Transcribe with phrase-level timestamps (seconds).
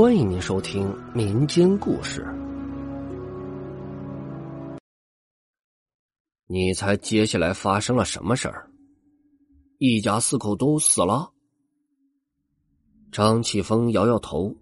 [0.00, 2.26] 欢迎您收听民间故事。
[6.46, 8.70] 你猜接下来发生了什么事儿？
[9.76, 11.30] 一家四口都死了。
[13.12, 14.56] 张启峰摇摇头。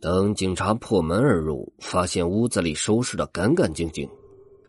[0.00, 4.08] 等警察破门而入，发现屋子里收拾的干干净净，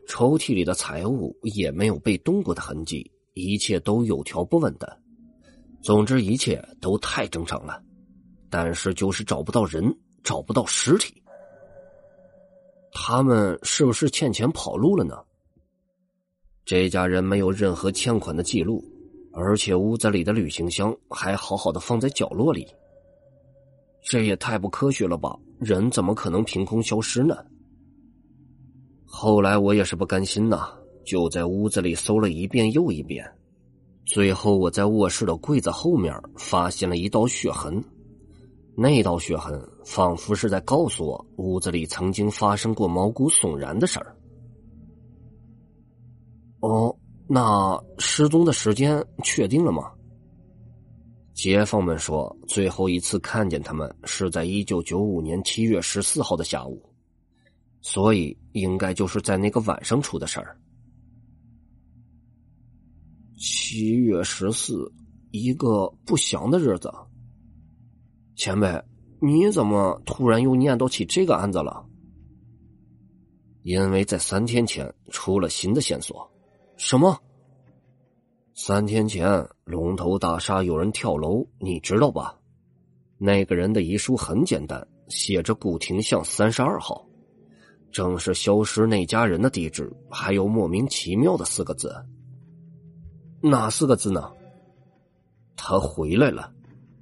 [0.05, 5.01] 抽屉里的财物也没有被动过的痕迹，一切都有条不紊的。
[5.81, 7.81] 总之，一切都太正常了。
[8.51, 9.83] 但是就是找不到人，
[10.23, 11.23] 找不到尸体。
[12.91, 15.17] 他们是不是欠钱跑路了呢？
[16.65, 18.83] 这家人没有任何欠款的记录，
[19.31, 22.67] 而且屋子里的旅行箱还好好的放在角落里。
[24.03, 25.35] 这也太不科学了吧！
[25.57, 27.35] 人怎么可能凭空消失呢？
[29.05, 30.73] 后来我也是不甘心呐，
[31.05, 33.25] 就在屋子里搜了一遍又一遍，
[34.05, 37.83] 最后我在卧室的柜子后面发现了一道血痕。
[38.81, 44.17] 那道血痕仿佛是在告诉我，屋子里曾经发生过毛骨悚然的事儿。
[46.61, 46.97] 哦，
[47.27, 49.91] 那失踪的时间确定了吗？
[51.35, 56.83] 街坊们说，最后一次看见他们是在一九九五年七月十四号的下午，
[57.81, 60.59] 所以应该就是在那个晚上出的事儿。
[63.37, 64.91] 七月十四，
[65.29, 66.91] 一个不祥的日子。
[68.43, 68.67] 前辈，
[69.19, 71.85] 你怎么突然又念叨起这个案子了？
[73.61, 76.27] 因为在三天前出了新的线索。
[76.75, 77.15] 什么？
[78.55, 82.35] 三天前龙头大厦有人跳楼，你知道吧？
[83.19, 87.07] 那个人的遗书很简单，写着“古亭巷三十二号”，
[87.93, 91.93] 正是消失那家人的地址，还有莫名其妙的四个字。
[93.39, 94.31] 哪四个字呢？
[95.55, 96.51] 他回来了，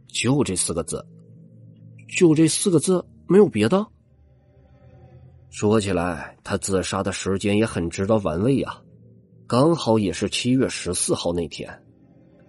[0.09, 1.01] 就这四个字。
[2.17, 3.85] 就这四个字，没有别的。
[5.49, 8.75] 说起来，他自杀的时间也很值得玩味呀，
[9.47, 11.67] 刚好也是七月十四号那天，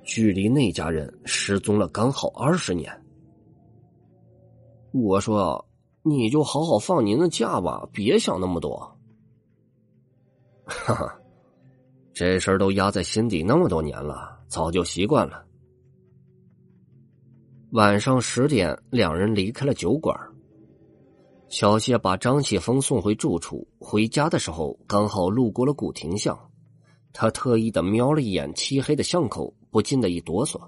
[0.02, 2.90] 距离那家人失踪了刚好二十年。
[4.92, 5.64] 我说，
[6.02, 8.78] 你就好好放您的假吧，别想那么多。
[10.66, 11.20] 哈哈，
[12.12, 15.44] 这事儿都压在心底那么多年了，早就习惯了。
[17.72, 20.12] 晚上十点，两人离开了酒馆。
[21.48, 23.64] 小谢把张启峰送回住处。
[23.78, 26.36] 回家的时候，刚好路过了古亭巷，
[27.12, 30.60] 他特意的瞄了一眼漆黑的巷口，不禁的一哆嗦。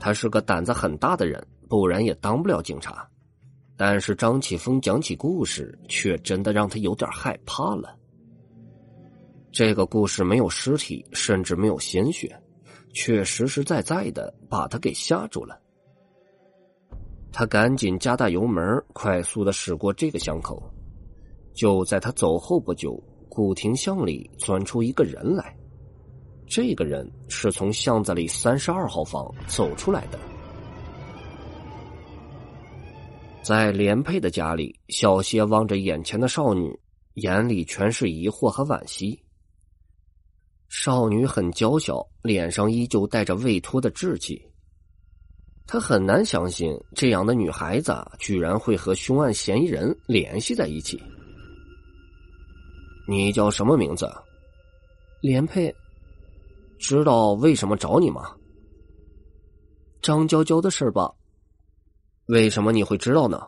[0.00, 3.06] 他是个胆子很大的人，不然也当不了警察。
[3.76, 7.94] 但是张启峰讲起故事，却真的让他有点害怕了。
[9.52, 12.34] 这个故事没有尸体，甚至没有鲜血，
[12.94, 15.60] 却实实在在的把他给吓住了。
[17.36, 18.62] 他赶紧加大油门，
[18.92, 20.62] 快速的驶过这个巷口。
[21.52, 22.96] 就在他走后不久，
[23.28, 25.52] 古亭巷里钻出一个人来。
[26.46, 30.18] 这个人是从巷子里三十二号房走出来的。
[33.42, 36.78] 在连佩的家里，小谢望着眼前的少女，
[37.14, 39.20] 眼里全是疑惑和惋惜。
[40.68, 44.40] 少女很娇小，脸上依旧带着未脱的稚气。
[45.66, 51.02] 他很难相信这样的女孩子居然会和凶案嫌疑人联系在一起。
[53.08, 54.10] 你叫什么名字？
[55.20, 55.74] 连佩。
[56.78, 58.34] 知道为什么找你吗？
[60.02, 61.10] 张娇娇的事吧。
[62.26, 63.40] 为什么你会知道呢？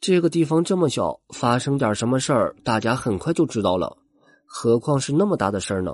[0.00, 3.96] 这个地方这么小，发生点什么事儿，大家很快就知道了，
[4.44, 5.92] 何况是那么大的事儿呢？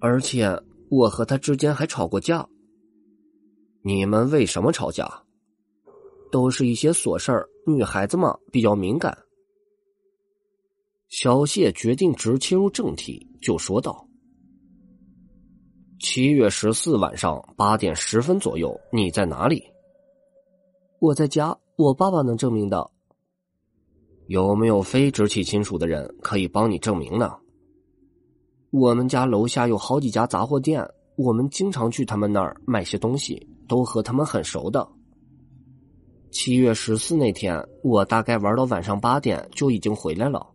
[0.00, 0.60] 而且
[0.90, 2.46] 我和他之间还吵过架。
[3.82, 5.22] 你们为什么吵架？
[6.30, 9.16] 都是一些琐事儿，女孩子嘛比较敏感。
[11.08, 14.06] 小谢决定直切入正题，就说道
[15.98, 19.62] ：“七月十四晚上八点十分左右，你在哪里？”
[21.00, 22.90] 我在家，我爸爸能证明的。
[24.26, 27.38] 有没有非直系亲属的人可以帮你证明呢？
[28.70, 30.86] 我们家楼下有好几家杂货店，
[31.16, 33.47] 我们经常去他们那儿买些东西。
[33.68, 34.88] 都和他们很熟的。
[36.30, 40.46] 七月十四那天，我大概玩到晚上八点就已经回来了。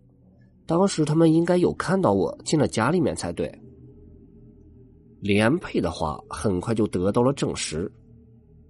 [0.66, 3.54] 当时他们应该有看到我进了家里面才对。
[5.20, 7.92] 连佩的话很快就得到了证实，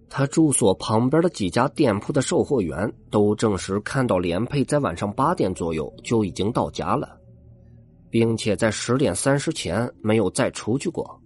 [0.09, 7.19] 他住所旁边的几家店铺的售货员都证实看到连佩在晚上八点左右就已经到家了，
[8.09, 11.19] 并且在十点三十前没有再出去过。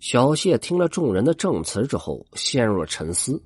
[0.00, 3.42] 小谢听了众人的证词之后，陷入了沉思。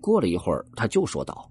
[0.00, 1.50] 过了一会儿，他就说道：“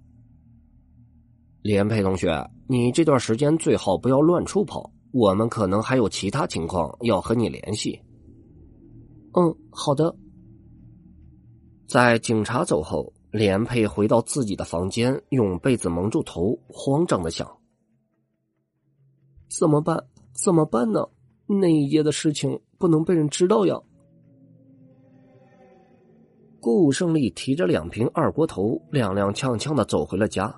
[1.62, 8.00] 连佩同学，你这段时间最好不要乱出跑，我们可能还有其他情况要和你联系。
[9.34, 10.14] ”“嗯，好的。”
[11.88, 17.50] 在警察走后，连佩回到自己的房间，用被子蒙住头，慌张的想
[19.50, 20.06] ：“怎么办？
[20.32, 21.08] 怎么办呢？
[21.46, 23.76] 那一夜的事情不能被人知道呀！”
[26.60, 30.54] 顾胜利提着两瓶二锅头，踉踉跄跄的走回了家。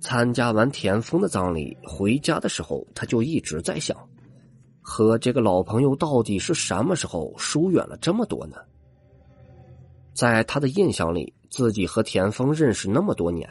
[0.00, 3.96] 参加完田丰的葬礼，回家的时候，他就一直在想，
[4.80, 8.56] 和这个老朋友到底是什么时候疏远了这么多呢？
[10.14, 13.48] 在他的印象里，自己和田丰认识那么多年，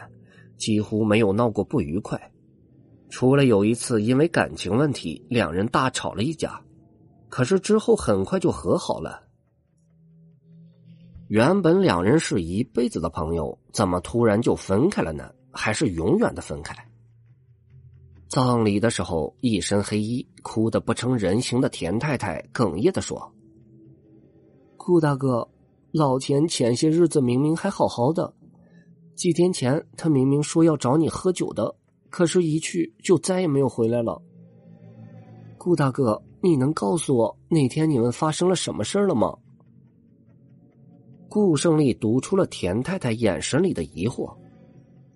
[0.57, 2.31] 几乎没有闹过不愉快，
[3.09, 6.59] 除了有一次因为感情问题，两人大吵了一架，
[7.29, 9.28] 可是之后很快就和好了。
[11.29, 15.31] 原本两人是一辈子的朋友，怎么突然就分开了呢？
[15.51, 16.75] 还是永远的分开？
[18.27, 23.31] 葬礼的时候，一身黑衣、哭得不成人形的田太太哽咽的说
[24.75, 25.47] ：“顾大哥，
[25.91, 28.33] 老田前些日子明明还好好的，
[29.15, 31.75] 几天前他明明说要找你喝酒的，
[32.09, 34.19] 可是一去就再也没有回来了。
[35.59, 39.37] 顾大哥，你能告诉我那天你们发生了什么事了吗？”
[41.29, 44.35] 顾胜利读出了田太太眼神里的疑惑，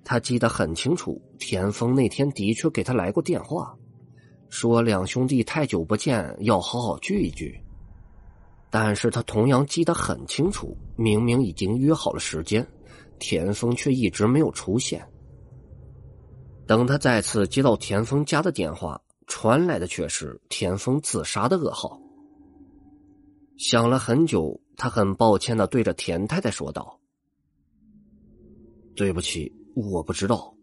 [0.03, 3.75] 他记得很清楚，田丰那天的确给他来过电话，
[4.47, 7.59] 说两兄弟太久不见，要好好聚一聚。
[8.69, 12.65] 但是他同样记得很清楚，明明已经约好了时间，
[13.17, 15.03] 田丰却一直没有出现。
[16.67, 21.99] 等他再次接到田丰家的电话，传来的却是田丰自杀的噩耗。
[23.57, 24.59] 想了很久。
[24.75, 26.99] 他很抱歉的对着田太太说道
[28.95, 30.53] ：“对不起，我不知道。”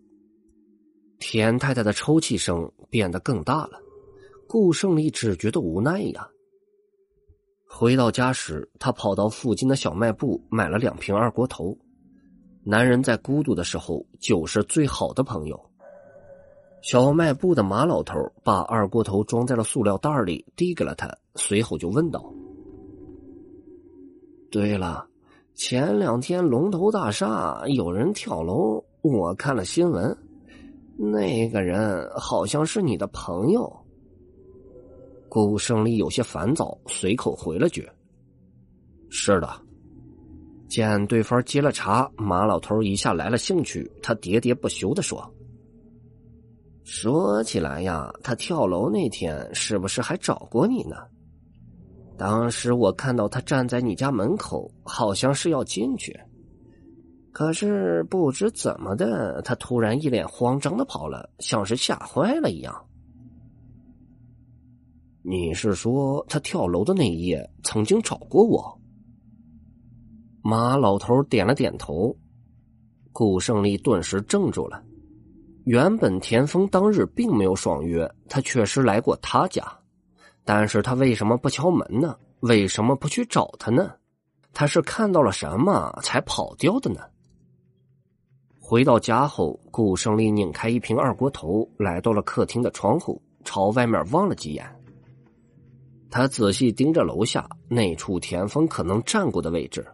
[1.18, 3.80] 田太太的抽泣声变得更大了。
[4.48, 6.28] 顾胜利只觉得无奈呀。
[7.68, 11.78] 回到家时，他跑到附近的小卖部买了两瓶二锅头。
[12.64, 15.70] 男人在孤独的时候，酒是最好的朋友。
[16.82, 22.34] 小卖部的马老头把二锅头装在了塑料袋里，递给了他，随后就问道。
[24.50, 25.06] 对了，
[25.54, 30.16] 前两天龙头大厦有人跳楼，我看了新闻，
[30.96, 33.72] 那个人好像是你的朋友。
[35.28, 37.88] 顾胜利有些烦躁，随口回了句
[39.08, 39.48] ：“是的。”
[40.68, 45.32] 见对方接了茬，马老头一下来了兴趣，他喋喋不休的说
[46.82, 50.96] ：“说起来呀，他跳楼那天是不是还找过你呢？”
[52.20, 56.14] 当时我看到他站在你家门口，好像是要进去，
[57.32, 62.74] 可是不知怎么的，他突然一脸慌张的跑了，像是吓坏了一样。
[65.22, 68.78] 你是说他跳楼的那一夜曾经找过我？
[70.42, 72.14] 马老头点了点头，
[73.12, 74.84] 顾胜利顿时怔住了。
[75.64, 79.79] 原本田丰当日并没有爽约，他确实来过他家。
[80.52, 82.16] 但是他为什么不敲门呢？
[82.40, 83.94] 为什么不去找他呢？
[84.52, 87.02] 他是看到了什么才跑掉的呢？
[88.58, 94.66] 回到家后，顾胜利拧开一瓶二锅头，来到了客厅的窗户，朝外面望了几眼。
[96.10, 99.86] 他仔细盯着楼下那处田丰可能站过的位置。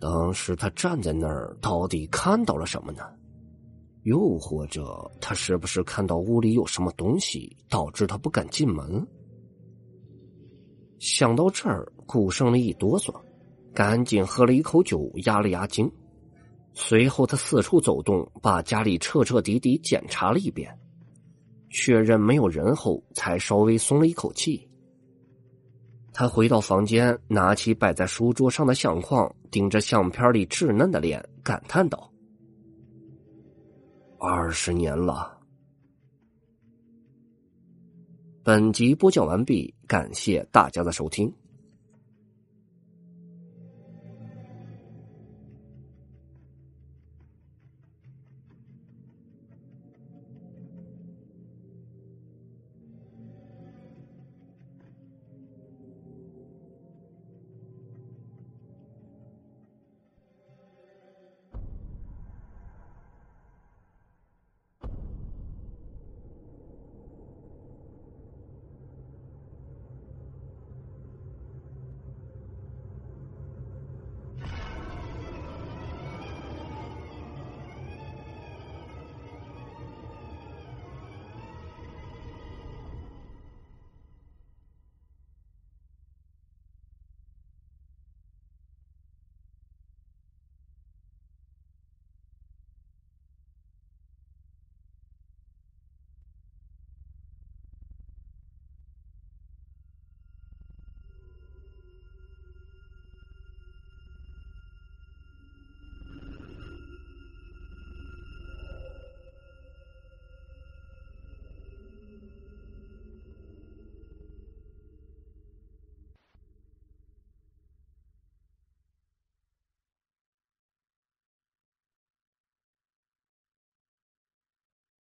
[0.00, 3.04] 当时他站在那儿，到底看到了什么呢？
[4.02, 9.06] 又或者，他是不是看到屋里有什么东西，导致他不敢进门？
[10.98, 13.14] 想到这儿，顾胜利一哆嗦，
[13.72, 15.90] 赶紧喝了一口酒压了压惊。
[16.74, 20.72] 随后，他四处走动，把家里彻彻底底检查了一遍，
[21.70, 24.68] 确认没有人后，才稍微松了一口气。
[26.12, 32.11] 他回到房间，拿起摆在书桌上的相框，盯着相片里稚嫩的脸，感叹道。
[34.24, 35.36] 二十年了。
[38.44, 41.34] 本集播讲完毕，感谢大家的收听。